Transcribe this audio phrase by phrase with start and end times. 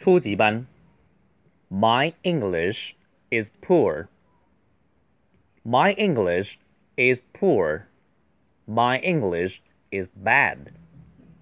[0.00, 0.66] 初级班。
[1.68, 2.92] My English
[3.30, 4.08] is poor.
[5.64, 6.58] My English
[6.96, 7.86] is poor.
[8.66, 9.58] My English
[9.90, 10.72] is bad.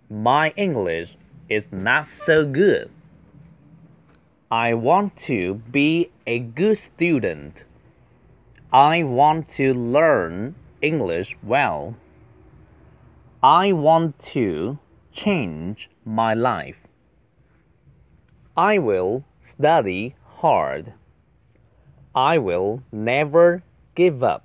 [0.08, 1.16] My English
[1.48, 2.88] is not so good.
[4.48, 7.64] I want to be a good student.
[8.70, 11.96] I want to learn English well.
[13.42, 14.78] I want to
[15.12, 16.86] change my life.
[18.58, 20.92] I will study hard.
[22.12, 23.62] I will never
[23.94, 24.42] give up.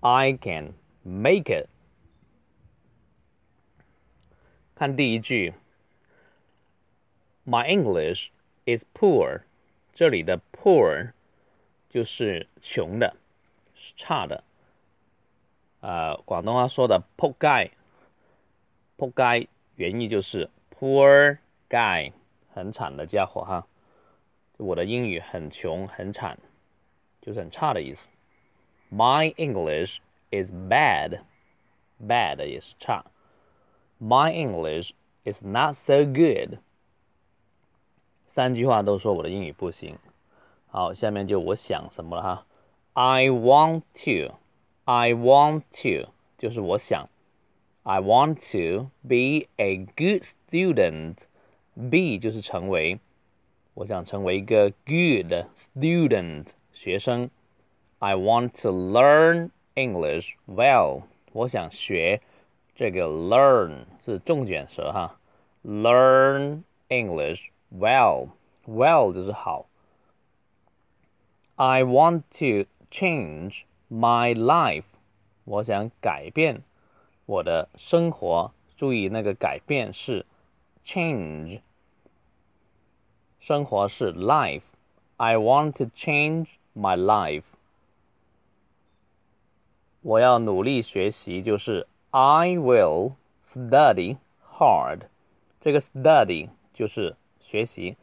[0.00, 1.68] I can make it.
[4.74, 5.54] 看第一句，
[7.46, 8.28] My English
[8.66, 9.42] is poor。
[9.94, 11.12] 这里的 poor
[11.88, 13.16] 就是穷的、
[13.74, 14.44] 差的。
[15.80, 17.70] 呃，广东话说的“扑街”，
[18.96, 21.38] 扑街原意就是 poor
[21.70, 22.12] guy，
[22.52, 23.66] 很惨的家伙哈。
[24.56, 26.38] 我的英语很穷很惨，
[27.20, 28.08] 就是很差的意思。
[28.90, 29.98] My English
[30.30, 33.04] is bad，bad 也是差。
[34.00, 34.92] My English
[35.24, 36.58] is not so good。
[38.26, 39.98] 三句话都说我的英语不行。
[40.68, 42.46] 好，下面就我想什么了哈。
[42.94, 47.08] I want to。I want to 就是我想，
[47.82, 51.24] I want to be a good student。
[51.89, 52.99] B 就是成为，
[53.73, 57.29] 我想成为一个 good student 学生。
[57.99, 61.03] I want to learn English well。
[61.31, 62.21] 我想学
[62.75, 65.19] 这个 learn 是重卷舌哈
[65.63, 68.29] ，learn English well。
[68.67, 69.67] well 就是好。
[71.55, 74.85] I want to change my life，
[75.45, 76.63] 我想改变
[77.25, 78.51] 我的生活。
[78.75, 80.25] 注意那个改变是
[80.84, 81.60] change，
[83.38, 87.44] 生活是 life。I want to change my life。
[90.02, 93.14] 我要努力学习，就是 I will
[93.44, 94.18] study
[94.50, 95.02] hard。
[95.60, 97.96] 这个 study 就是学习，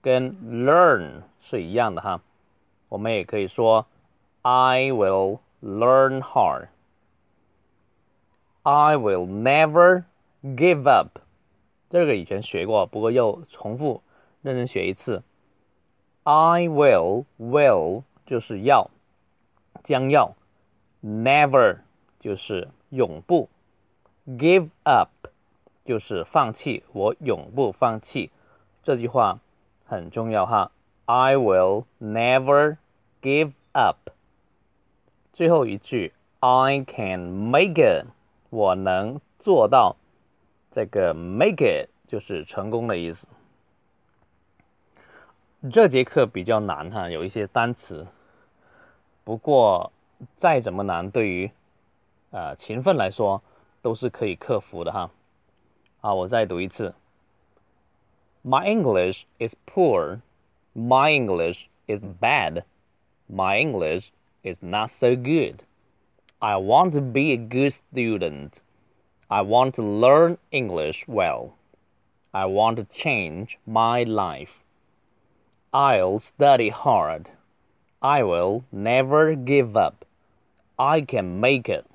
[0.00, 2.22] 跟 learn 是一样的哈。
[2.88, 3.86] 我们也可以说。
[4.44, 6.66] I will learn hard.
[8.64, 10.02] I will never
[10.42, 11.20] give up.
[11.89, 14.01] 这个以前学过，不过又重复
[14.41, 15.23] 认真学一次。
[16.23, 18.89] I will will 就是要，
[19.83, 20.35] 将要
[21.01, 21.77] ，never
[22.19, 23.47] 就是永不
[24.27, 25.09] ，give up
[25.85, 28.31] 就是放弃，我永不放弃。
[28.83, 29.39] 这句话
[29.85, 30.71] 很重要哈。
[31.05, 32.75] I will never
[33.21, 34.11] give up.
[35.31, 36.11] 最后一句
[36.41, 38.07] ，I can make it，
[38.49, 39.95] 我能做到。
[40.77, 43.27] 这个 make it 就是成功的意思。
[45.71, 48.05] 这节课比较难哈，有一些单词。
[49.23, 49.91] 不过
[50.35, 51.49] 再怎么难，对于
[52.29, 53.41] 呃勤奋来说
[53.81, 55.09] 都是可以克服的哈。
[56.01, 56.93] 啊，我再读一次。
[58.43, 60.19] My English is poor.
[60.75, 62.65] My English is bad.
[63.27, 64.09] My English
[64.43, 65.61] is not so good.
[66.37, 68.59] I want to be a good student.
[69.29, 71.57] I want to learn English well.
[72.33, 74.63] I want to change my life.
[75.73, 77.31] I'll study hard.
[78.01, 80.05] I will never give up.
[80.79, 81.85] I can make it.